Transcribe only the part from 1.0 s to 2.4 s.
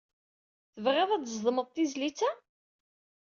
ad d-tzedmeḍ tizlit-a?